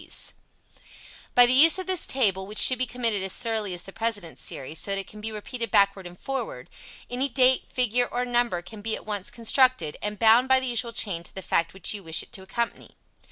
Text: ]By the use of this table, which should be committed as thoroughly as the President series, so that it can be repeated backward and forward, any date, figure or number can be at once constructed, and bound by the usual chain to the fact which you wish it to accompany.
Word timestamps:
]By 1.35 1.45
the 1.45 1.53
use 1.53 1.77
of 1.77 1.85
this 1.85 2.07
table, 2.07 2.47
which 2.47 2.57
should 2.57 2.79
be 2.79 2.87
committed 2.87 3.21
as 3.21 3.35
thoroughly 3.35 3.75
as 3.75 3.83
the 3.83 3.93
President 3.93 4.39
series, 4.39 4.79
so 4.79 4.89
that 4.89 4.97
it 4.97 5.05
can 5.05 5.21
be 5.21 5.31
repeated 5.31 5.69
backward 5.69 6.07
and 6.07 6.19
forward, 6.19 6.71
any 7.07 7.29
date, 7.29 7.71
figure 7.71 8.07
or 8.07 8.25
number 8.25 8.63
can 8.63 8.81
be 8.81 8.95
at 8.95 9.05
once 9.05 9.29
constructed, 9.29 9.97
and 10.01 10.17
bound 10.17 10.47
by 10.47 10.59
the 10.59 10.65
usual 10.65 10.91
chain 10.91 11.21
to 11.21 11.35
the 11.35 11.43
fact 11.43 11.75
which 11.75 11.93
you 11.93 12.01
wish 12.01 12.23
it 12.23 12.31
to 12.33 12.41
accompany. 12.41 12.95